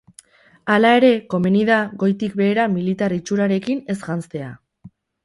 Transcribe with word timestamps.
Halere, 0.75 1.11
komeni 1.33 1.61
da 1.69 1.77
goitik 2.03 2.33
behera 2.39 2.65
militar 2.79 3.15
itxurarekin 3.19 3.85
ez 3.97 3.97
janztea. 4.07 4.49